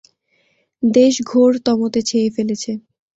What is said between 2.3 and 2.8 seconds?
ফেলেছে।